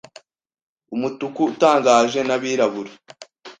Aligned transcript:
umutuku 0.95 1.39
utangaje 1.51 2.19
nabirabura 2.27 2.91